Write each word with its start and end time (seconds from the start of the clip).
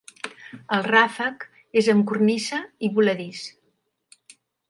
El 0.77 0.85
ràfec 0.87 1.45
és 1.83 1.91
amb 1.93 2.07
cornisa 2.11 2.61
i 2.87 2.91
voladís. 2.97 3.45